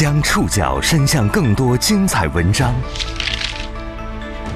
[0.00, 2.74] 将触角伸向更多精彩文章，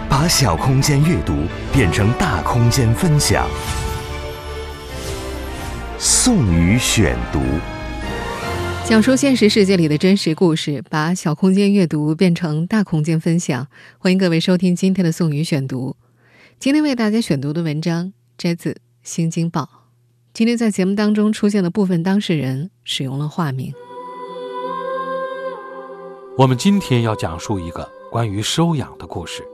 [0.08, 1.34] 把小空间阅读
[1.70, 3.46] 变成大空间分享。
[5.98, 7.42] 宋宇选读，
[8.86, 13.68] 讲述现实世界里的真实故事，把小空间阅读变成大空间分享。
[13.98, 15.94] 欢迎各位收听今天的宋宇选读。
[16.58, 18.70] 今天为大家选读的文章摘自
[19.02, 19.60] 《新京报》。
[20.32, 23.74] 今天在节目当中出现的部分当事人使用了化名。
[26.36, 29.46] 我们今天要讲述一个关于收养的故事。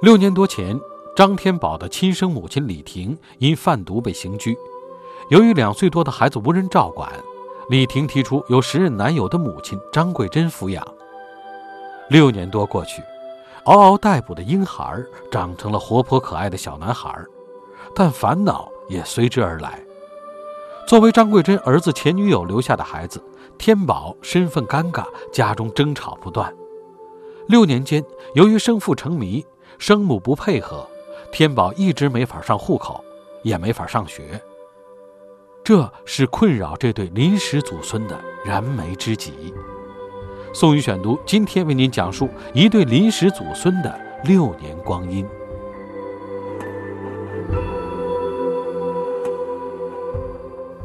[0.00, 0.78] 六年多前，
[1.16, 4.56] 张天宝的亲生母亲李婷因贩毒被刑拘。
[5.28, 7.12] 由于两岁多的孩子无人照管，
[7.68, 10.86] 李婷提出由时任男友的母亲张桂珍抚养。
[12.08, 13.02] 六年多过去，
[13.64, 17.12] 嗷嗷待哺的婴孩长成了活泼可爱的小男孩，
[17.92, 19.82] 但烦恼也随之而来。
[20.86, 23.20] 作为张桂珍儿子前女友留下的孩子。
[23.58, 26.54] 天宝身份尴尬，家中争吵不断。
[27.48, 28.02] 六年间，
[28.34, 29.44] 由于生父成谜，
[29.78, 30.88] 生母不配合，
[31.32, 33.04] 天宝一直没法上户口，
[33.42, 34.40] 也没法上学。
[35.64, 39.52] 这是困扰这对临时祖孙的燃眉之急。
[40.54, 45.26] 宋宇选读今天为您讲述一对临时祖孙的六年光阴。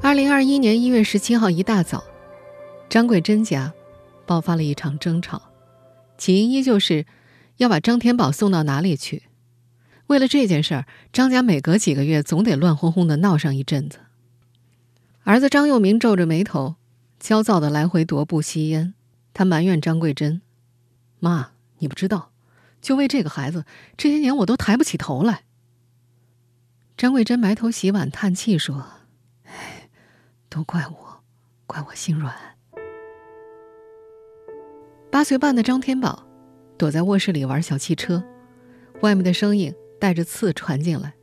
[0.02, 2.04] 二零二一年一月十七号一大早。
[2.94, 3.74] 张桂珍家
[4.28, 5.42] 爆发了一场争吵，
[6.16, 7.08] 起因依旧是
[7.58, 9.24] 要把张天宝送到哪里去。
[10.06, 13.98] 为了这件事儿，张家每隔几个月总得乱哄哄的闹上一阵子。
[15.24, 16.76] 儿子张佑明皱着眉头，
[17.20, 18.94] 焦躁的来回踱步吸烟。
[19.34, 20.44] 他埋怨张桂珍
[21.20, 22.32] ：“妈，你不知道，
[22.80, 23.66] 就为这个孩子，
[23.98, 25.46] 这些年我都抬不起头来。”
[26.96, 28.86] 张桂珍埋头洗碗，叹气说
[29.50, 29.90] ：“哎，
[30.48, 31.24] 都怪我，
[31.66, 32.36] 怪我心软。”
[35.14, 36.25] 八岁半的张天宝
[36.75, 38.23] 躲在卧室里玩小汽车，
[39.02, 41.13] 外面的声音带着刺传进来，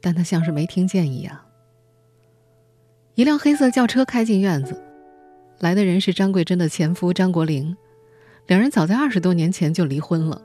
[0.00, 1.38] 但他像是没听见一样。
[3.14, 4.82] 一辆黑色轿车开进院子，
[5.60, 7.76] 来的人是张桂珍的前夫张国林，
[8.48, 10.42] 两人早在二十多年前就离婚了，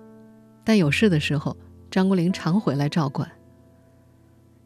[0.63, 1.57] 但有事的时候
[1.89, 3.27] 张国林常回来照管。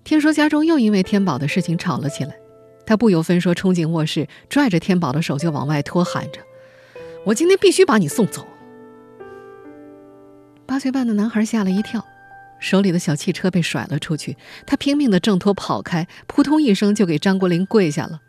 [0.03, 2.37] 听说家中又因为天宝的事情吵了起来，
[2.85, 6.41] 他不由分说冲进卧室，拽着天宝的手就往外拖，喊着。
[7.27, 8.47] 我今天必须把你送走。
[10.65, 12.05] 八岁半的男孩吓了一跳，
[12.57, 18.21] 手里的小汽车被甩了出去，他拼命的挣脱跑开，扑通一声就给张国林跪下了。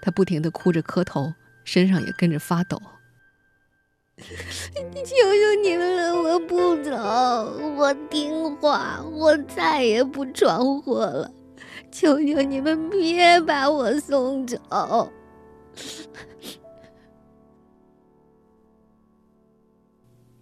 [0.00, 2.80] 他不停的哭着磕头，身上也跟着发抖。
[4.16, 4.22] 求
[5.04, 6.96] 求你们了，我不走，
[7.76, 11.30] 我听话，我再也不闯祸了。
[11.92, 14.58] 求求你们别把我送走。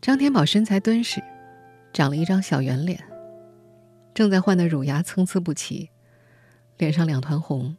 [0.05, 1.25] 张天宝身材敦实，
[1.91, 3.03] 长了一张小圆脸，
[4.13, 5.89] 正在换的乳牙参差不齐，
[6.77, 7.75] 脸上两团红，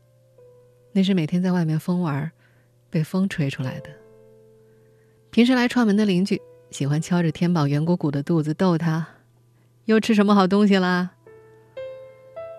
[0.92, 2.32] 那是每天在外面疯玩，
[2.90, 3.92] 被风吹出来的。
[5.30, 6.42] 平时来串门的邻居
[6.72, 9.06] 喜欢敲着天宝圆鼓鼓的肚子逗他
[9.86, 11.12] ：“又吃什么好东西啦？”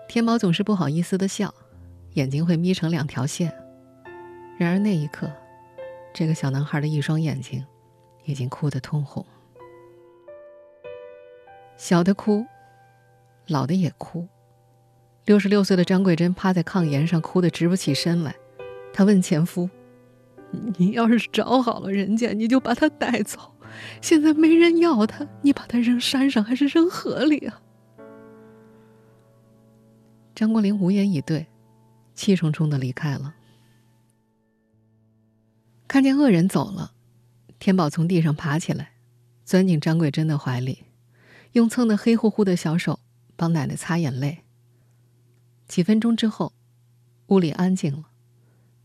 [0.07, 1.53] 天宝总是不好意思的笑，
[2.13, 3.53] 眼睛会眯成两条线。
[4.57, 5.29] 然而那一刻，
[6.13, 7.61] 这个小男孩的一双眼睛
[8.23, 9.25] 已经哭得通红。
[11.77, 12.45] 小的哭，
[13.47, 14.27] 老的也哭。
[15.25, 18.35] 六十六岁的张桂珍趴在炕沿上，哭得直不起身来。
[18.91, 19.69] 她问前夫
[20.77, 23.53] ：“你要是找好了人家，你就把他带走。
[24.01, 27.61] 现在没人要他，你把他扔山上还是扔河里啊？”
[30.33, 31.45] 张国林无言以对，
[32.15, 33.35] 气冲冲的离开了。
[35.87, 36.93] 看见恶人走了，
[37.59, 38.93] 天宝从地上爬起来，
[39.45, 40.85] 钻进张桂珍的怀里。
[41.53, 42.99] 用蹭的黑乎乎的小手
[43.35, 44.39] 帮奶奶擦眼泪。
[45.67, 46.53] 几分钟之后，
[47.27, 48.05] 屋里安静了，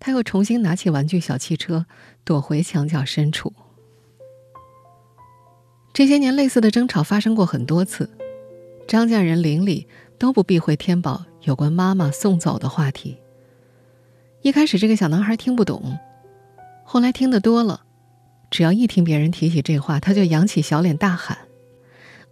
[0.00, 1.86] 他又重新拿起玩具小汽车，
[2.24, 3.52] 躲回墙角深处。
[5.92, 8.10] 这些年，类似的争吵发生过很多次，
[8.88, 9.86] 张家人邻里
[10.18, 13.18] 都不避讳天宝有关妈妈送走的话题。
[14.40, 15.98] 一开始，这个小男孩听不懂，
[16.84, 17.84] 后来听得多了，
[18.50, 21.38] 只要一听别人提起这话，他就扬起小脸大喊。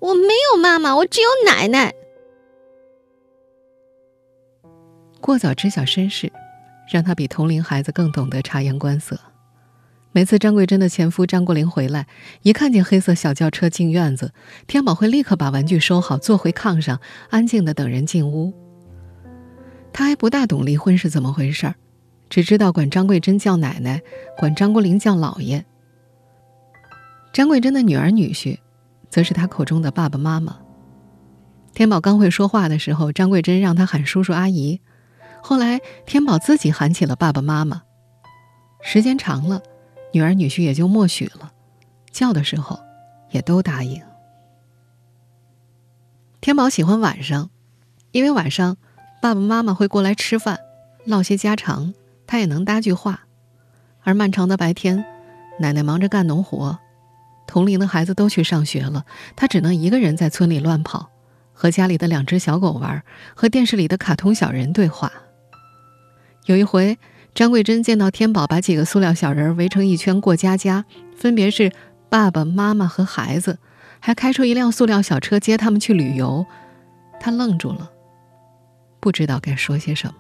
[0.01, 1.95] 我没有妈妈，我只有奶奶。
[5.21, 6.33] 过早知晓身世，
[6.91, 9.21] 让他比同龄孩子更懂得察言观色。
[10.13, 12.07] 每次张桂珍的前夫张国林回来，
[12.43, 14.33] 一看见黑色小轿车进院子，
[14.67, 16.99] 天宝会立刻把玩具收好，坐回炕上，
[17.29, 18.53] 安静的等人进屋。
[19.93, 21.75] 他还不大懂离婚是怎么回事儿，
[22.29, 24.03] 只知道管张桂珍叫奶奶，
[24.39, 25.65] 管张国林叫老爷。
[27.33, 28.59] 张桂珍的女儿女婿，
[29.11, 30.57] 则是他口中的爸爸妈妈。
[31.75, 34.81] 天宝刚会说话的时候，张桂珍让他喊叔叔阿姨。
[35.43, 37.83] 后来，天宝自己喊起了爸爸妈妈。
[38.83, 39.63] 时间长了，
[40.13, 41.53] 女儿女婿也就默许了，
[42.11, 42.81] 叫的时候
[43.31, 44.03] 也都答应。
[46.41, 47.51] 天宝喜欢晚上，
[48.13, 48.77] 因为晚上
[49.21, 50.59] 爸爸妈妈会过来吃饭，
[51.05, 51.93] 唠些家常，
[52.27, 53.21] 他也能搭句话。
[54.03, 55.05] 而漫长的白天，
[55.59, 56.79] 奶奶忙着干农活，
[57.51, 59.05] 同龄的孩子都去上学了，
[59.35, 61.11] 他只能一个人在村里乱跑，
[61.53, 63.03] 和家里的两只小狗玩，
[63.35, 65.11] 和电视里的卡通小人对话。
[66.47, 66.97] 有一回，
[67.35, 70.85] 张桂珍见到天宝把几个塑料小人围成一圈过家家，
[71.17, 71.73] 分别是
[72.09, 73.59] 爸爸妈妈和孩子，
[73.99, 76.47] 还开出一辆塑料小车接他们去旅游，
[77.19, 77.91] 他愣住了，
[79.01, 80.15] 不知道该说些什么。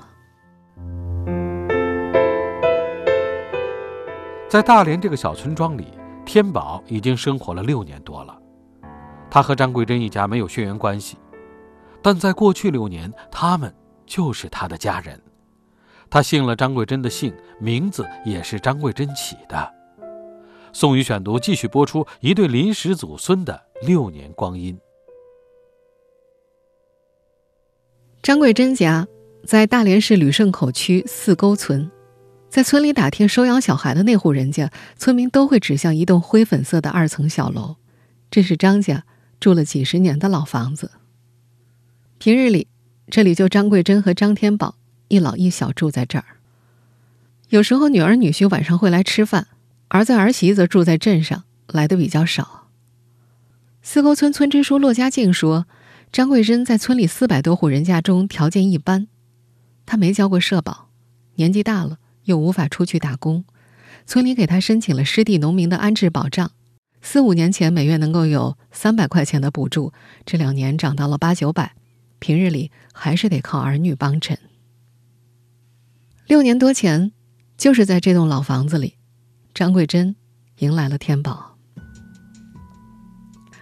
[4.48, 5.86] 在大连这个小村庄里，
[6.25, 8.37] 天宝已经生活了六年多了。
[9.31, 11.17] 他和张桂珍一家没有血缘关系，
[12.02, 13.75] 但在过去六年，他们
[14.06, 15.20] 就是他的家人。
[16.08, 19.72] 他姓了张桂珍的姓，名字也是张桂珍起的。
[20.72, 24.78] 宋宇选读继续播出一对临时祖孙的六年光阴。
[28.23, 29.06] 张桂珍家
[29.46, 31.90] 在大连市旅顺口区四沟村。
[32.50, 37.76] 在村里打听收养小孩的那户人家，村民都会指向一栋灰粉色的二层小楼，
[38.29, 39.05] 这是张家
[39.38, 40.91] 住了几十年的老房子。
[42.19, 42.67] 平日里，
[43.08, 44.75] 这里就张桂珍和张天宝
[45.06, 46.25] 一老一小住在这儿。
[47.50, 49.47] 有时候女儿女婿晚上会来吃饭，
[49.87, 52.67] 儿子儿媳则住在镇上，来的比较少。
[53.81, 55.67] 四沟村村支书骆家静说，
[56.11, 59.06] 张桂珍在村里四百多户人家中条件一般，
[59.87, 60.88] 她没交过社保，
[61.37, 61.99] 年纪大了。
[62.25, 63.44] 又无法出去打工，
[64.06, 66.50] 村里给他申请了失地农民的安置保障，
[67.00, 69.93] 四五年前每月能够有三百块钱的补助，
[70.25, 71.75] 这两年涨到了八九百，
[72.19, 74.38] 平日里还是得靠儿女帮衬。
[76.26, 77.12] 六年多前，
[77.56, 78.94] 就是在这栋老房子里，
[79.55, 80.16] 张桂珍
[80.58, 81.56] 迎来了天宝。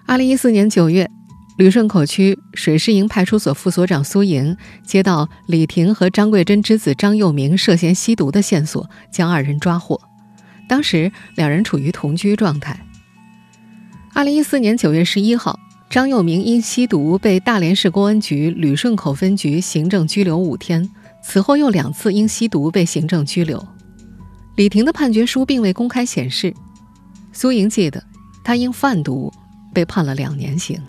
[0.06, 1.10] 二零一四年九月。
[1.58, 10.00] 旅顺口区水师营派出所副所长苏莹接到李婷和张桂珍之子张佑明涉嫌吸毒的线索，将二人抓获。
[10.68, 12.78] 当时两人处于同居状态。
[14.14, 15.58] 二零一四年九月十一号，
[15.90, 20.88] 张佑明因吸毒被大连市公安局旅顺口分局行政拘留五天，
[21.24, 23.66] 此后又两次因吸毒被行政拘留。
[24.54, 26.54] 李婷的判决书并未公开显示，
[27.32, 28.00] 苏莹记得，
[28.44, 29.32] 他因贩毒
[29.74, 30.80] 被判了两年刑。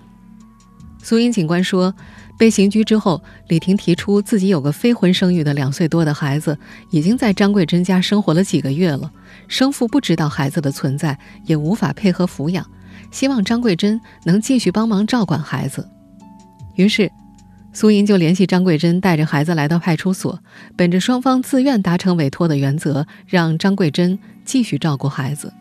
[1.10, 1.92] 苏英警官说，
[2.38, 6.56] 被刑拘之后，李婷提出自己有个非婚生育的两岁多的孩子，
[6.92, 9.12] 已经在张桂珍家生活了几个月了，
[9.48, 12.64] 生父不知道孩子的存在，也无法配合抚养，
[13.10, 15.90] 希望张桂珍能继续帮忙照管孩子。
[16.76, 17.12] 于是，
[17.74, 20.40] 苏英就联系张桂珍，带着孩子来到派出所，
[20.78, 25.52] 本着双方自愿达成委托的原则，让张桂珍继续照顾孩子。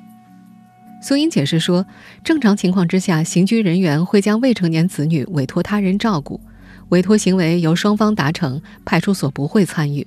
[1.01, 1.87] 苏英解释说，
[2.25, 6.41] 正常情况之下，刑拘人员会将未成年子女委托他人照顾，
[6.89, 10.07] 委托行为由双方达成，派出所不会参与。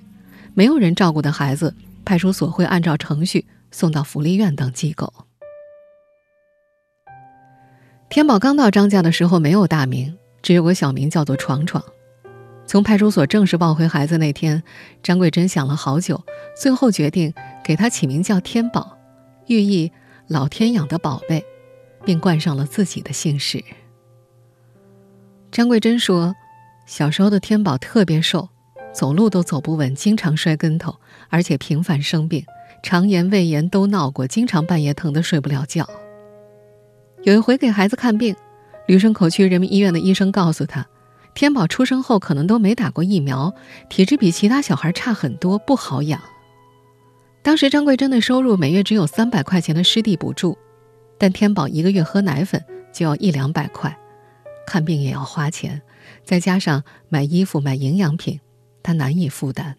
[0.54, 1.74] 没有人照顾的孩子，
[2.04, 5.12] 派出所会按照程序送到福利院等机构。
[8.10, 11.82] 天宝刚到张家的时候没有大名，只有个小名叫做闯闯。
[12.68, 14.62] 从派出所正式抱回孩子那天，
[15.02, 16.22] 张桂珍想了好久，
[16.62, 18.98] 最后决定给他起名叫天宝，
[19.48, 19.90] 寓意。
[20.32, 21.44] 老天养的宝贝，
[22.06, 23.62] 并冠上了自己的姓氏。
[25.52, 26.34] 张桂珍说
[26.88, 28.48] ：“小时候的天宝特别瘦，
[28.94, 30.96] 走路都走不稳，经常摔跟头，
[31.28, 32.46] 而且频繁生病，
[32.82, 35.86] 肠炎、胃炎都闹过，经常半夜疼得睡不了觉。
[37.24, 38.34] 有一回给孩子看病，
[38.88, 40.88] 旅顺口区人民医院的医生告诉他，
[41.34, 43.54] 天宝出生后可能都没打过疫苗，
[43.90, 46.22] 体质比其他小孩差很多，不好养。”
[47.44, 50.58] 当时张桂珍的收入每月只有三百块钱的湿地补助，
[51.18, 53.98] 但天宝一个月喝奶粉就要一两百块，
[54.68, 55.82] 看病也要花钱，
[56.24, 58.40] 再加上买衣服、买营养品，
[58.84, 59.76] 他难以负担。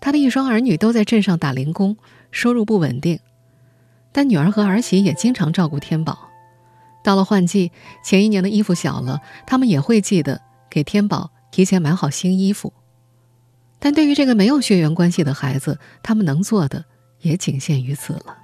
[0.00, 1.96] 他的一双儿女都在镇上打零工，
[2.30, 3.20] 收入不稳定，
[4.12, 6.30] 但女儿和儿媳也经常照顾天宝。
[7.04, 7.70] 到了换季，
[8.02, 12.72] 前一年的衣服小了，他们也会记得给天宝提前买好新衣服。
[13.84, 16.84] 但对于这个没有血缘关系的孩子，他们能做的
[17.18, 18.38] 也仅限于此了。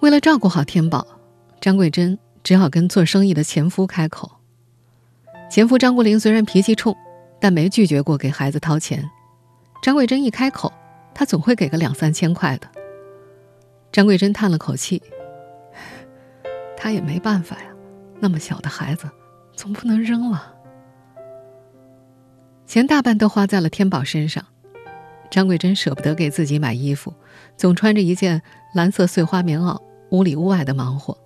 [0.00, 1.06] 为了照顾好天宝，
[1.60, 4.28] 张桂珍只好跟做生意的前夫开口。
[5.48, 6.96] 前夫张国林虽然脾气冲，
[7.40, 9.08] 但没拒绝过给孩子掏钱。
[9.80, 10.72] 张桂珍一开口，
[11.14, 12.66] 他总会给个两三千块的。
[13.92, 15.00] 张桂珍叹了口气
[16.76, 17.68] ：“他也没办法呀，
[18.18, 19.08] 那么小的孩子，
[19.54, 20.53] 总不能扔了。”
[22.74, 24.44] 钱大半都花在了天宝身上，
[25.30, 27.14] 张桂珍舍不得给自己买衣服，
[27.56, 28.42] 总穿着一件
[28.74, 31.16] 蓝色碎花棉袄，屋里屋外的忙活，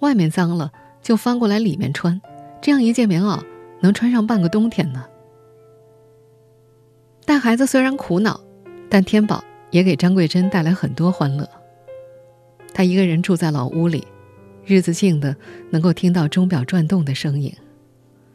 [0.00, 0.70] 外面脏了
[1.00, 2.20] 就翻过来里面穿，
[2.60, 3.42] 这样一件棉袄
[3.80, 5.06] 能穿上半个冬天呢。
[7.24, 8.38] 带孩子虽然苦恼，
[8.90, 11.48] 但天宝也给张桂珍带来很多欢乐。
[12.74, 14.06] 他一个人住在老屋里，
[14.66, 15.34] 日子静的
[15.70, 17.50] 能够听到钟表转动的声音。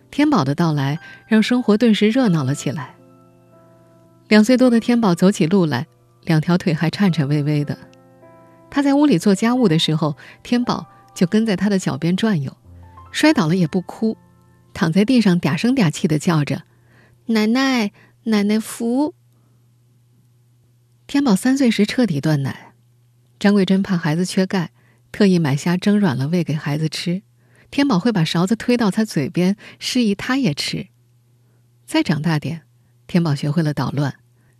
[0.09, 2.95] 天宝的到来让生活顿时热闹了起来。
[4.27, 5.87] 两岁多的天宝走起路来，
[6.23, 7.77] 两条腿还颤颤巍巍的。
[8.69, 10.85] 他在屋里做家务的时候，天宝
[11.15, 12.55] 就跟在他的脚边转悠，
[13.11, 14.17] 摔倒了也不哭，
[14.73, 16.63] 躺在地上嗲声嗲气的叫着
[17.27, 17.91] ：“奶奶，
[18.23, 19.13] 奶奶扶。”
[21.07, 22.73] 天宝三岁时彻底断奶，
[23.39, 24.71] 张桂珍怕孩子缺钙，
[25.13, 27.21] 特意买虾蒸软了喂给孩子吃。
[27.69, 30.87] 天宝会把勺子推到他嘴边，示意他也吃。
[31.85, 32.63] 再长大点，
[33.07, 34.15] 天宝学会了捣乱，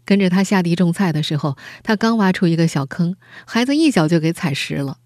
[0.06, 5.00] 跟着他下地种菜的时候，他刚挖出一个小坑，孩子一脚就给踩实了。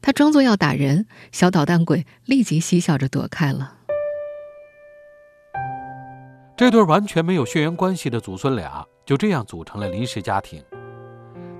[0.00, 3.74] 他装作要打人，小捣蛋鬼立即嬉笑着躲开了。
[6.56, 10.62] 这对完全没有血缘关系的祖孙俩就这样组成了临时家庭。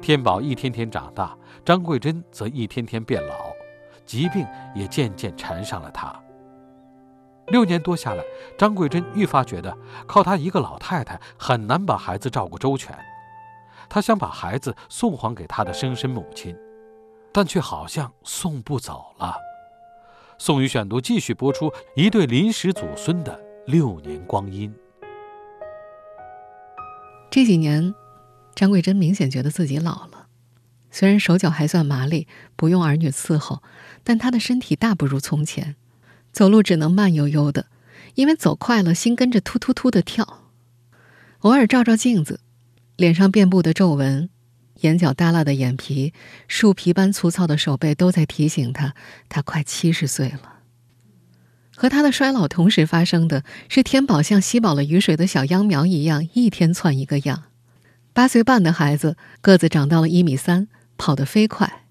[0.00, 3.47] 天宝一天天长大，张桂珍则一天天变老。
[4.08, 6.18] 疾病也渐渐缠上了他。
[7.48, 8.24] 六年多下来，
[8.58, 12.98] 张桂珍愈发觉得靠她一个老太太很难把孩子照顾周全。
[13.88, 16.56] 她想把孩子送还给她的生身母亲，
[17.32, 19.36] 但却好像送不走了。
[20.38, 24.74] 宋宇选读继续播出一对临时祖孙的六年光阴。
[27.30, 27.94] 这几年，
[28.54, 30.17] 张桂珍明显觉得自己老了。
[30.90, 32.26] 虽然手脚还算麻利，
[32.56, 33.62] 不用儿女伺候，
[34.02, 35.76] 但他的身体大不如从前，
[36.32, 37.66] 走路只能慢悠悠的，
[38.14, 40.44] 因为走快了，心跟着突突突的跳。
[41.40, 42.40] 偶尔照照镜子，
[42.96, 44.28] 脸上遍布的皱纹，
[44.80, 46.12] 眼角耷拉的眼皮，
[46.48, 48.94] 树皮般粗糙的手背，都在提醒他，
[49.28, 50.54] 他快七十岁了。
[51.76, 57.44] 和他的衰老同时发生的是，天宝像吸饱了雨水的小秧苗一样，一天窜一个样。
[58.12, 60.66] 八岁半的孩子，个子长到了一米三。
[60.98, 61.84] 跑得飞快，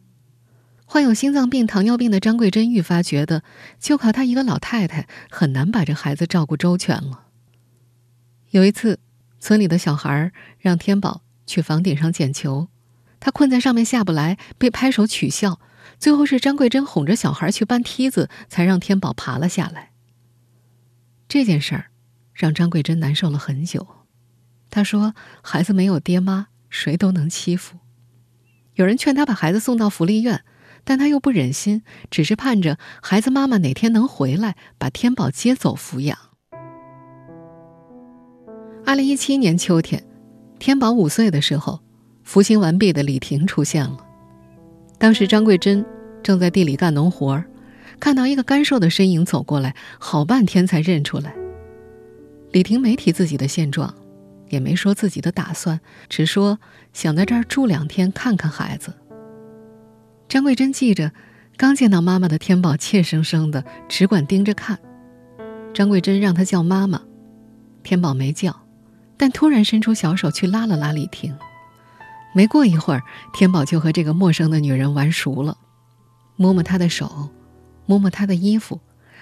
[0.85, 3.41] 患有心脏病、糖尿病的张桂珍愈发觉得，
[3.79, 7.23] 就靠她一个老太太很难把这孩子照顾周全了。
[8.51, 8.99] 有一次，
[9.39, 12.67] 村里的小孩让天宝去房顶上捡球，
[13.19, 15.59] 他困在上面下不来，被拍手取笑。
[15.99, 19.91] 最后是张桂珍哄着小孩去搬梯子，才让天宝爬了下来。
[21.27, 21.85] 这件事儿
[22.33, 23.87] 让张桂珍难受了很久。
[24.69, 27.77] 她说：“孩子没有爹妈，谁都能欺负。”
[28.77, 30.43] 有人劝他把孩子送到福利院，
[30.83, 31.81] 但他又不忍心，
[32.11, 36.15] 只是盼着孩子妈妈哪天能回来，把天宝接走抚养。
[38.85, 40.03] 二零一七年秋天，
[40.59, 41.79] 天宝五岁的时候，
[42.23, 43.97] 服刑完毕的李婷出现了。
[44.99, 45.83] 当时张桂珍
[46.21, 47.45] 正在地里干农活儿
[47.99, 51.33] 看到一个干瘦的身影走过来，好半天才认出来。
[52.51, 53.91] 李婷没提自己的现状。
[54.49, 56.59] 也没说自己的打算，只说
[56.93, 58.93] 想在这儿住两天看看孩子。
[60.29, 61.11] 张桂珍记着，
[61.55, 64.77] 刚见到妈妈的天宝怯生生的，只管盯着看。
[65.73, 67.01] 张桂珍让他叫妈妈，
[67.83, 68.63] 天宝没叫，
[69.15, 71.37] 但突然伸出小手去拉了拉李婷。
[72.33, 75.57] 没过一会儿，天宝就和这个陌生的女人玩熟了，
[76.35, 77.29] 摸摸她的手，
[77.85, 78.79] 摸摸她的衣服，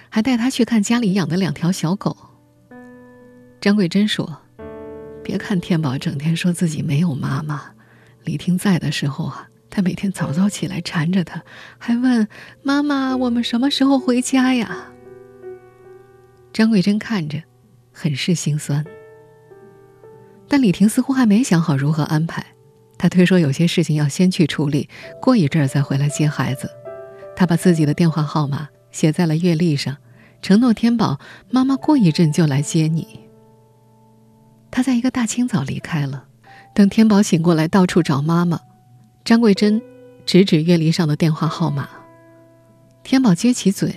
[0.10, 2.16] 还带她去看家里养的两条小狗。
[3.60, 4.45] 张桂珍说。
[5.26, 7.72] 别看天宝整天说自己没有妈妈，
[8.26, 11.42] 李婷在的时候啊，他每天早早起来缠着他，
[11.80, 12.28] 还问
[12.62, 14.94] 妈妈：“我们什么时候回家呀？”
[16.54, 17.42] 张桂珍看着，
[17.92, 18.86] 很是心酸。
[20.48, 22.46] 但李婷似乎还没想好如何安排，
[22.96, 24.88] 她推说有些事情要先去处理，
[25.20, 26.70] 过一阵儿再回来接孩子。
[27.36, 29.98] 她把自己的电话号码写在了月历上，
[30.44, 33.25] 承诺天宝妈妈过一阵就来接你。
[34.76, 36.26] 他在一个大清早离开了。
[36.74, 38.60] 等天宝醒过来，到处找妈妈。
[39.24, 39.82] 张桂珍
[40.26, 41.88] 指指月历上的电话号码。
[43.02, 43.96] 天宝撅起嘴，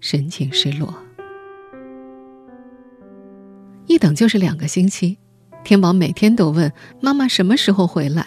[0.00, 0.94] 神情失落。
[3.84, 5.18] 一等就是两个星期，
[5.62, 8.26] 天宝每天都问妈妈什么时候回来。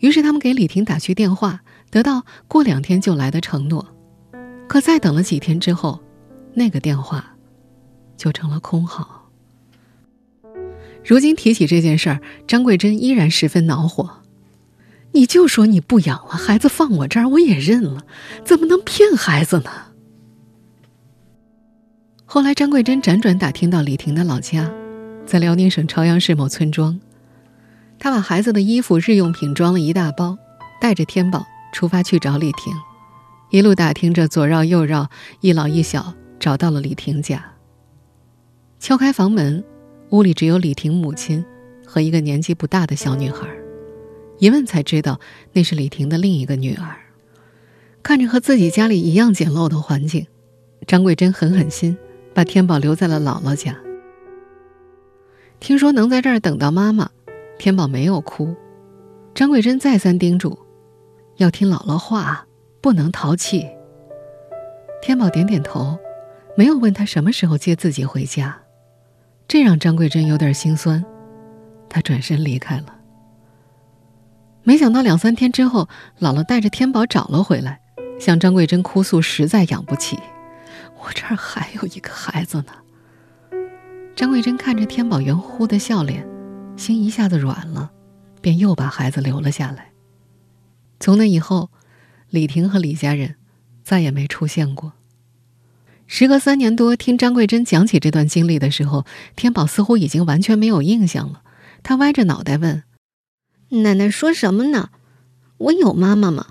[0.00, 3.86] 于是他们给李婷打去电话，得到过两天就来的承诺。
[4.68, 5.98] 可再等了几天之后，
[6.52, 7.24] 那个电话
[8.18, 9.25] 就成了空号。
[11.06, 14.22] 如今提起这件事儿，张桂珍依然十分恼火。
[15.12, 18.04] 你就说你不养了，孩子放我这儿，我也认了，
[18.44, 19.70] 怎么能骗孩子呢？
[22.24, 24.68] 后来，张桂珍辗转打听到李婷的老家，
[25.24, 26.98] 在辽宁省朝阳市某村庄。
[28.00, 30.36] 她把孩子的衣服、日用品装了一大包，
[30.80, 32.74] 带着天宝出发去找李婷。
[33.50, 35.08] 一路打听着，左绕右绕，
[35.40, 37.52] 一老一小，找到了李婷家。
[38.80, 39.64] 敲开房门，
[40.10, 41.44] 屋里只有李婷母亲
[41.84, 43.48] 和一个年纪不大的小女孩。
[44.38, 45.18] 一问才知道，
[45.52, 46.96] 那是李婷的另一个女儿。
[48.02, 50.26] 看着和自己家里一样简陋的环境，
[50.86, 51.96] 张桂珍狠狠心，
[52.34, 53.76] 把天宝留在了姥姥家。
[55.58, 57.10] 听说能在这儿等到妈妈，
[57.58, 58.54] 天宝没有哭。
[59.34, 60.58] 张桂珍再三叮嘱，
[61.36, 62.46] 要听姥姥话，
[62.80, 63.66] 不能淘气。
[65.02, 65.98] 天宝点点头，
[66.56, 68.62] 没有问他什么时候接自己回家，
[69.48, 71.04] 这让张桂珍有点心酸。
[71.88, 72.96] 她转身离开了。
[74.62, 75.88] 没想到两三天之后，
[76.18, 77.80] 姥姥带着天宝找了回来，
[78.18, 80.18] 向张桂珍哭诉，实在养不起，
[80.98, 82.72] 我这儿还有一个孩子呢。
[84.16, 86.26] 张桂珍看着天宝圆乎乎的笑脸，
[86.76, 87.92] 心一下子软了，
[88.40, 89.92] 便又把孩子留了下来。
[90.98, 91.70] 从那以后，
[92.30, 93.36] 李婷和李家人
[93.84, 94.94] 再也没出现过。
[96.08, 101.42] 时隔三年多，听张桂珍讲起这段经历的时候，天宝似乎已经完全没有印象了。
[101.82, 102.84] 他歪着脑袋问。
[103.70, 104.90] 奶奶说什么呢？
[105.58, 106.46] 我有妈妈吗？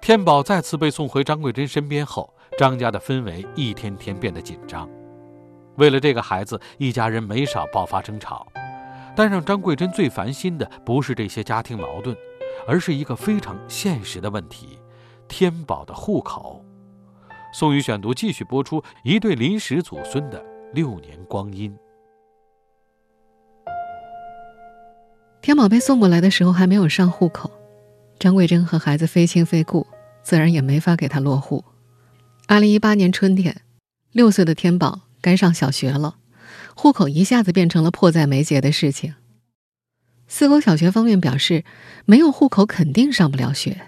[0.00, 4.88] 天宝再次被送回张桂珍身边后，张家的氛围一天天变得紧张。
[5.76, 8.46] 为了这个孩子，一家人没少爆发争吵。
[9.16, 12.16] 但让张桂珍最烦心的不是这些家庭矛盾，
[12.68, 14.77] 而是一个非常现实的问题：
[15.28, 16.64] 天宝的户口。
[17.52, 20.44] 宋宇选读继续播出一对临时祖孙的
[20.74, 21.74] 六年光阴。
[25.40, 27.50] 天宝被送过来的时候还没有上户口，
[28.18, 29.86] 张桂珍和孩子非亲非故，
[30.22, 31.64] 自然也没法给他落户。
[32.46, 33.62] 二零一八年春天，
[34.12, 36.16] 六岁的天宝该上小学了，
[36.74, 39.14] 户口一下子变成了迫在眉睫的事情。
[40.26, 41.64] 四沟小学方面表示，
[42.04, 43.80] 没有户口肯定上不了学。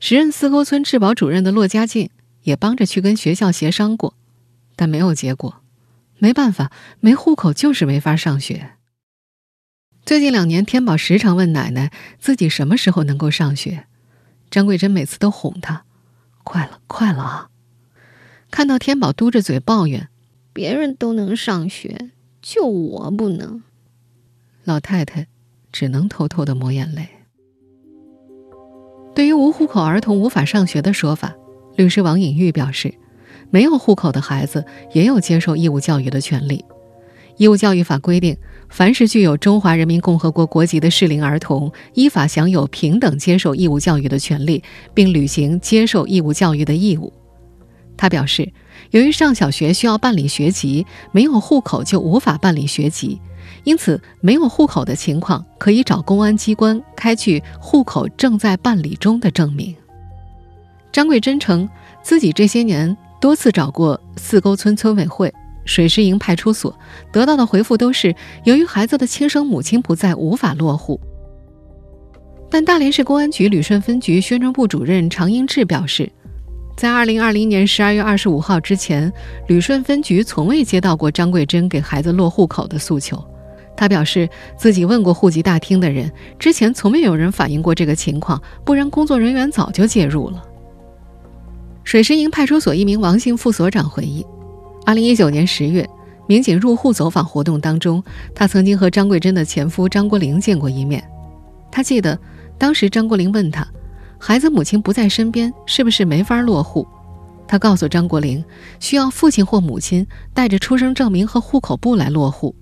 [0.00, 2.08] 时任四沟村治保主任的骆家劲
[2.42, 4.14] 也帮着去跟学校协商过，
[4.74, 5.62] 但没有结果。
[6.18, 8.72] 没办法，没户口就是没法上学。
[10.04, 13.86] 最近两年，天宝时常问奶奶自己什么时候能够上学。
[14.50, 15.84] 张桂珍每次都哄他
[16.42, 17.50] ：“快了，快了啊！”
[18.50, 20.08] 看到天宝嘟着嘴抱怨
[20.52, 22.10] ：“别人都能上学，
[22.40, 23.62] 就我不能。”
[24.64, 25.26] 老太太
[25.70, 27.19] 只能偷偷的抹眼泪。
[29.20, 31.36] 对于无户口儿童无法上学的说法，
[31.76, 32.94] 律师王颖玉表示
[33.52, 36.64] ：“没有户口的孩子也有接受义务教育的权利。
[37.36, 38.34] 义务教育法规定。”
[38.70, 47.12] 凡是具有中华人民共和国国籍的适龄儿童，依法享有平等接受义务教育的权利，并履行接受义务教育的义务。
[47.98, 48.50] 他表示，
[48.92, 53.20] 由于上小学需要办理学籍，没有户口就无法办理学籍，
[53.64, 59.74] 因此没有户口的情况可以找公安机关开具户口正在办理中的证明。
[60.92, 61.68] 张桂珍称，
[62.02, 65.32] 自己这些年多次找过四沟村村委会。
[65.66, 66.74] 水师营派出所
[67.12, 68.12] 得到的回复都是
[68.44, 70.98] 由于孩子的亲生母亲不在，无法落户。
[72.50, 76.10] 但大连市公安局旅顺分局宣传部主任常英志表示，
[76.76, 79.12] 在二零二零年十二月二十五号之前，
[79.46, 83.22] 旅顺分局从未接到过张桂珍给孩子落户口的诉求。
[83.80, 90.44] 他表示自己问过户籍大厅的人，之前从没有人反映过这个情况，不然工作人员早就介入了。
[91.82, 94.22] 水师营派出所一名王姓副所长回忆。
[94.84, 95.88] 二零一九年十月，
[96.26, 101.02] 民警入户走访活动当中，他曾经和张桂珍的前夫张国林见过一面。
[101.72, 102.18] 他记得，
[102.58, 103.66] 当时张国林问他
[104.20, 106.86] ：“孩子母亲不在身边，是不是没法落户？”
[107.48, 108.44] 他告诉张国林，
[108.78, 112.54] 需要父亲或母亲带着出生证明和户口簿来落户。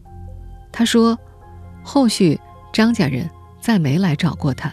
[0.78, 1.18] 他说，
[1.82, 2.38] 后续
[2.72, 3.28] 张家人
[3.60, 4.72] 再没来找过他。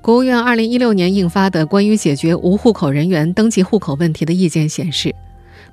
[0.00, 5.12] 国务院二零一六年印发的《关于解决无户口人员登记户口问题的意见》显示。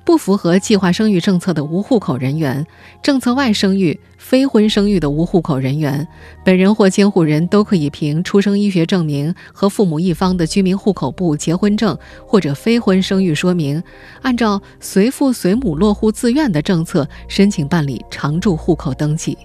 [0.08, 2.66] 不符合计划生育政策的无户口人员、
[3.02, 6.08] 政策外生育、非婚生育的无户口人员，
[6.42, 11.94] 本人或监护人都可以凭出生医学证明和父母一方的居民户口簿、结婚证
[12.26, 13.82] 或者非婚生育说明，
[14.22, 19.36] 按照随父随母落户自愿的政策申请办理常住户口登记。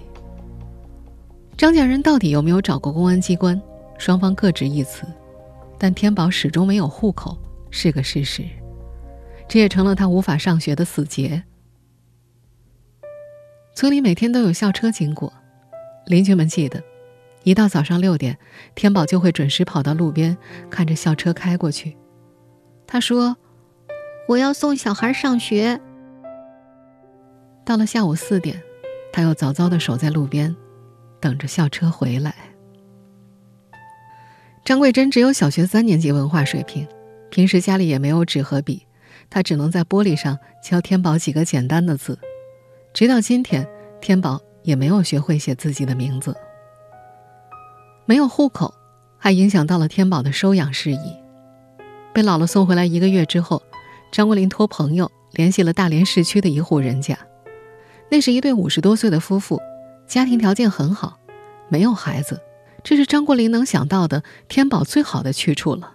[1.58, 3.62] 张家人到底有没有找过公安机关？
[3.98, 5.04] 双方各执一词，
[5.78, 7.38] 但天宝始终没有户口
[7.70, 8.46] 是个事实。
[9.54, 11.44] 这也成了他无法上学的死结。
[13.76, 15.32] 村里每天都有校车经过，
[16.08, 16.84] 邻居们记得，
[17.44, 18.36] 一到早上六点，
[18.74, 20.36] 天宝就会准时跑到路边，
[20.72, 21.96] 看着校车开过去。
[22.88, 23.38] 他说
[24.28, 25.80] ：“我要送小孩上学。”
[27.64, 28.60] 到了下午四点，
[29.12, 30.56] 他又早早的守在路边，
[31.20, 32.34] 等着校车回来。
[34.66, 36.88] 张桂珍只有小学三年级文化水平，
[37.30, 38.88] 平时家里也没有纸和笔，
[39.30, 42.18] 他只能在玻璃上教天宝几个简单的字。
[42.94, 43.68] 直到今天，
[44.00, 46.36] 天宝也没有学会写自己的名字。
[48.06, 48.74] 没有户口，
[49.18, 51.16] 还影响到了天宝的收养事宜。
[52.14, 53.64] 被姥姥送回来一个月之后，
[54.12, 57.18] 张国林托朋友联系了大连市区的一户人家，
[58.12, 59.60] 那是一对五十多岁的夫妇，
[60.06, 61.18] 家庭条件很好，
[61.70, 62.40] 没有孩子。
[62.84, 65.94] 这是张国林能想到的天宝最好的去处了。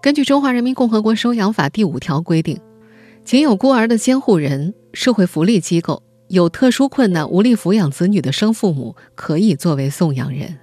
[0.00, 2.60] 根据《中华人民共和国收养法》第五条规定，
[3.24, 10.56] 仅有孤儿的监护人、社会福利机构、有特殊困难无力抚养子女的生父母可以作为送养人。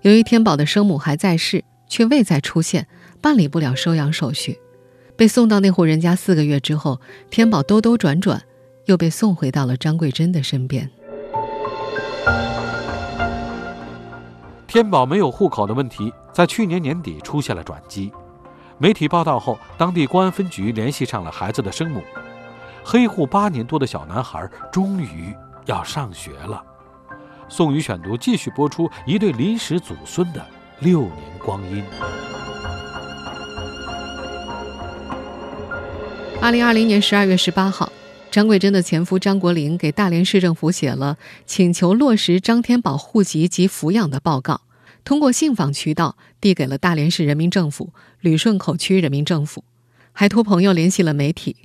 [0.00, 2.86] 由于天宝的生母还在世，却未再出现，
[3.20, 4.58] 办理不了收养手续，
[5.14, 8.42] 被送到那户人家四个月之后，天宝兜兜转转，
[8.86, 10.88] 又被送回到了张桂珍的身边。
[14.66, 18.10] 天宝没有户口的问题，在去年年底出现了转机。
[18.80, 22.00] 媒体报道后，当地公安分局联系上了孩子的生母。
[22.84, 25.34] 黑户八年多的小男孩终于
[25.66, 26.62] 要上学了。
[27.48, 30.46] 宋宇选读继续播出一对临时祖孙的
[30.78, 31.14] 六年
[31.44, 31.82] 光阴。
[36.40, 37.92] 二零二零年十二月十八号。
[38.30, 44.60] 张桂珍的前夫张国林给大连市政府写了请求落实张天宝户籍及抚养的报告，
[45.08, 49.64] 通过信访渠道递给了大连市人民政府、旅顺口区人民政府，
[50.12, 51.56] 还托朋友联系了媒体。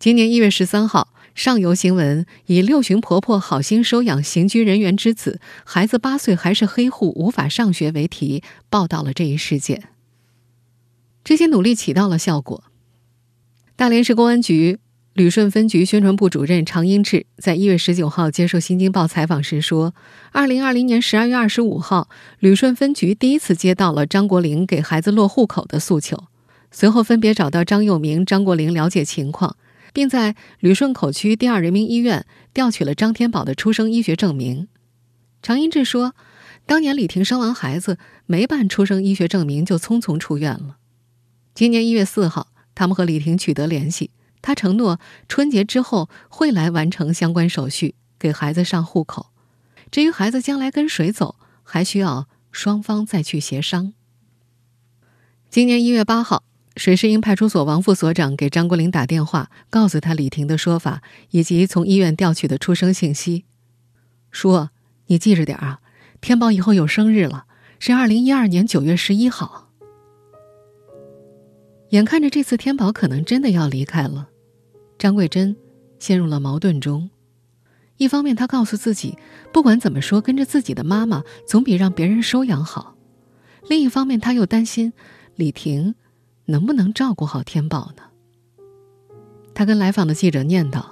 [0.00, 9.90] 今年一月十三号，上游新闻以“六旬婆婆好心收养刑拘人员之子，孩子八岁还是黑户，无法上学”为题报道了这一事件。
[11.22, 12.64] 这些努力起到了效果。
[13.76, 14.80] 大连市公安局。
[15.14, 19.94] 旅顺分局宣传部主任常英志在一月十九号接受《新京报》采访时说
[20.32, 22.08] ：“二零二零年十二月二十五号，
[22.40, 26.24] 旅顺分局第一次接到了张国林给孩子落户口的诉求，
[26.72, 29.56] 随后分别找到张幼明、张国林了解情况，
[29.92, 34.66] 并在旅顺口区第二人民医院调取了张天宝的出生医学证明。”
[35.40, 36.16] 常英志说
[36.66, 40.78] ：“当年李婷生完孩子没办出生医学证明就匆匆出院了。
[41.54, 44.10] 今年一月四号，他们和李婷取得联系。”
[44.44, 49.30] 他承诺春节之后会来完成相关手续，给孩子上户口。
[49.90, 53.94] 至于孩子将来跟谁走，还需要双方再去协商。
[55.48, 56.44] 今年一月八号，
[56.76, 63.46] 水师营派出所王副所长给张国林打电话，告诉他李婷的说法以及从医院调取的出生信息，
[64.30, 64.70] 说
[65.08, 65.80] ：“你记着点啊，
[66.20, 67.46] 天宝以后有生日了，
[67.78, 69.70] 是二零一二年九月十一号。”
[71.90, 74.28] 眼看着这次天宝可能真的要离开了。
[75.04, 75.54] 张桂珍
[75.98, 77.10] 陷入了矛盾中，
[77.98, 79.18] 一方面她告诉自己，
[79.52, 82.96] 不管怎么说，跟着自己的妈妈总比让别人收养好；
[83.68, 84.94] 另一方面，她又担心
[85.34, 85.94] 李婷
[86.46, 88.04] 能不能照顾好天宝呢？
[89.54, 90.82] 她跟来访的记者念叨：“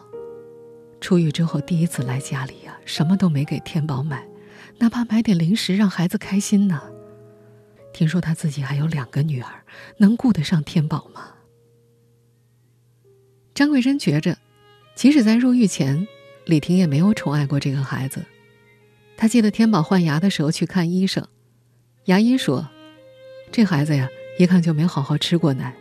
[1.01, 4.29] 出狱之后第一次来家里呀，什么都没给天宝买，
[4.77, 6.83] 哪怕买点零食让孩子开心呢。
[7.95, 9.65] 听说她自己还有两个女儿，
[9.97, 11.31] 能顾得上天宝吗？”
[13.55, 14.39] 张桂珍觉着，
[14.95, 16.07] 即使在入狱前，
[16.47, 18.25] 李婷也没有宠爱过这个孩子。
[19.17, 21.29] 她记得天宝换牙的时候去看医生，
[22.07, 22.69] 牙医说
[23.53, 25.75] ：“这孩子呀，一看就没好好吃过奶，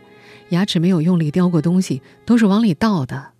[0.50, 3.32] 牙齿没有用力叼过东西，都是往里倒的。”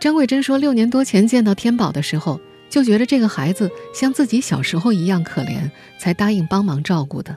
[0.00, 7.36] 张桂珍说：“六年多前见到天宝的时候，就觉得这个孩子像自己小时候一样可怜，才答应帮忙照顾的。”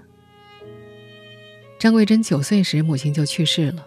[1.78, 3.86] 张桂珍九岁时，母亲就去世了。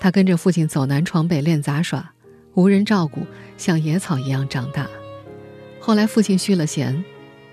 [0.00, 2.12] 他跟着父亲走南闯北练杂耍，
[2.54, 3.26] 无人照顾，
[3.58, 4.88] 像野草一样长大。
[5.78, 7.04] 后来父亲续了弦，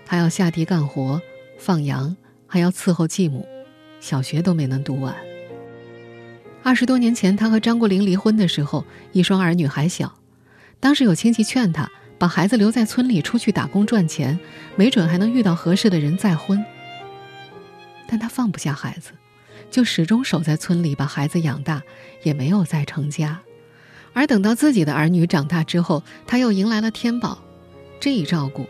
[0.06, 1.22] 他要下地干活、
[1.58, 2.16] 放羊，
[2.48, 3.46] 还要伺候继母，
[4.00, 5.14] 小学都没能读完。
[6.64, 10.18] 二十多年前，他和张国林离婚的时候，一双儿女还小。
[10.80, 14.40] 当时有亲戚劝他把孩子留在村里出去打工赚钱，
[14.78, 16.64] 没准还能遇到合适的人再婚。
[18.08, 19.12] 但他放不下孩子。
[19.70, 21.82] 就始终守在村里把孩子养大，
[22.24, 23.40] 也没有再成家。
[24.14, 27.38] 而等到自己的儿女长大之后，他又迎来了天宝，
[28.00, 28.66] 这一照顾，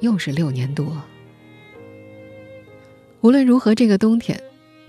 [0.00, 1.02] 又是六年多。
[3.22, 4.38] 无论如何，这个冬天，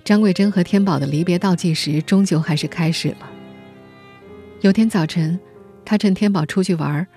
[0.04, 3.30] 张桂珍和天宝的离别倒计时终究还是开始了。
[4.62, 5.40] 有天早晨，
[5.86, 7.08] 他趁天宝出去玩，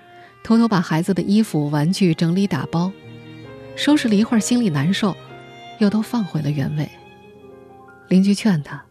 [0.43, 2.91] 偷偷把孩子的衣服、玩具整理打包，
[3.75, 5.15] 收拾了一会儿，心里难受，
[5.79, 6.89] 又都放回了原位。
[8.07, 8.85] 邻居劝他：“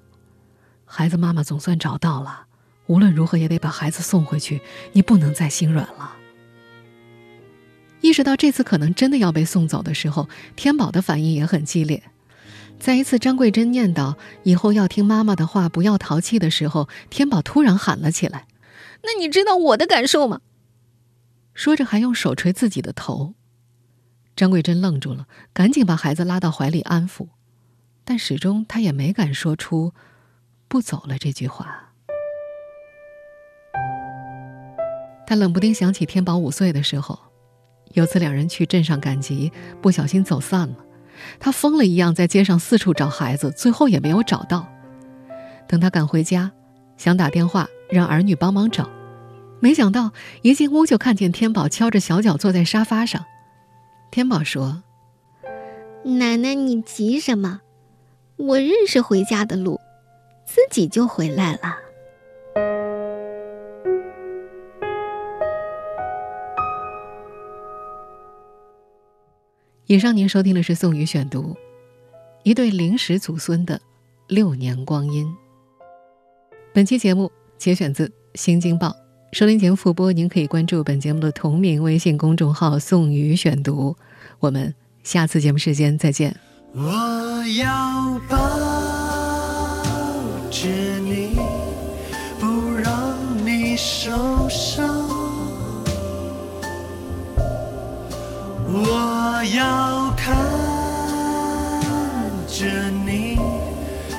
[0.85, 2.47] 孩子妈妈总算找到了，
[2.87, 4.61] 无论如何也得把孩子送回去，
[4.93, 6.17] 你不能再心软了。”
[8.01, 12.03] 意识到这次可能真的要被送走的时候，天宝的反应也很激烈。
[12.79, 18.47] 在一次张桂珍念叨以后要听妈妈的话，不要淘气的时候，天宝突然喊了起来
[19.05, 20.41] ：“那你知道我的感受吗？”
[21.55, 23.35] 说着，还用手捶自己的头。
[24.37, 27.29] 张桂珍愣住了，赶紧把孩子拉到怀里安抚，
[28.05, 29.93] 但始终他也没敢说出
[30.69, 31.93] “不走了”这句话。
[35.27, 37.19] 他冷不丁想起天宝五岁的时候，
[37.95, 40.77] 有次两人去镇上赶集，不小心走散了。
[41.41, 44.69] 他疯了一样在街上四处找孩子，最后也没有找到。
[45.67, 46.53] 等他赶回家，
[46.99, 48.91] 想打电话让儿女帮忙找。
[49.61, 50.13] 没想到
[50.43, 53.25] 一进屋就看见天宝敲着小脚坐在沙发上。
[54.11, 54.83] 天宝说
[56.05, 57.63] ：“奶奶，你急什么？
[58.37, 59.81] 我认识回家的路，
[60.45, 61.79] 自己就回来了。”
[69.87, 71.55] 以上您收听的是宋宇选读，
[72.43, 73.81] 一对临时祖孙的
[74.27, 75.33] 六年光阴。
[76.73, 78.89] 本期节目节选自《新京报》。
[79.33, 83.97] 收听节目复播，您可以关注本节目的同名微信公众号“宋宇选读”。
[84.41, 86.35] 我们下次节目时间再见。
[86.77, 86.91] 我
[87.57, 88.37] 要抱
[90.51, 90.69] 着
[91.05, 91.39] 你，
[92.41, 94.11] 不让你受
[94.49, 94.85] 伤。
[98.67, 100.35] 我要看
[102.49, 103.39] 着你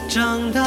[0.08, 0.64] 长大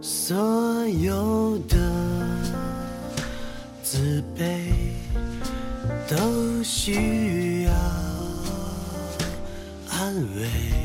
[0.00, 0.36] 所
[0.86, 1.76] 有的
[3.82, 4.70] 自卑
[6.08, 7.72] 都需要
[9.90, 10.77] 安慰，